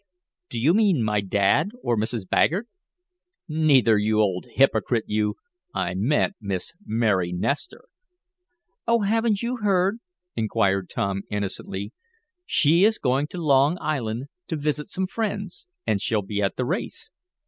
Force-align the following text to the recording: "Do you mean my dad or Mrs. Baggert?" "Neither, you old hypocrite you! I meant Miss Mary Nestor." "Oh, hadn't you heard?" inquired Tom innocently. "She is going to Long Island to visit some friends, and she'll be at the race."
"Do 0.49 0.59
you 0.59 0.73
mean 0.73 1.03
my 1.03 1.21
dad 1.21 1.69
or 1.83 1.95
Mrs. 1.95 2.27
Baggert?" 2.27 2.67
"Neither, 3.47 3.99
you 3.99 4.19
old 4.19 4.47
hypocrite 4.53 5.03
you! 5.05 5.35
I 5.75 5.93
meant 5.93 6.33
Miss 6.41 6.73
Mary 6.83 7.31
Nestor." 7.31 7.83
"Oh, 8.87 9.01
hadn't 9.01 9.43
you 9.43 9.57
heard?" 9.57 9.99
inquired 10.35 10.89
Tom 10.89 11.21
innocently. 11.29 11.93
"She 12.47 12.83
is 12.83 12.97
going 12.97 13.27
to 13.27 13.37
Long 13.37 13.77
Island 13.79 14.25
to 14.47 14.55
visit 14.55 14.89
some 14.89 15.05
friends, 15.05 15.67
and 15.85 16.01
she'll 16.01 16.23
be 16.23 16.41
at 16.41 16.55
the 16.55 16.65
race." 16.65 17.11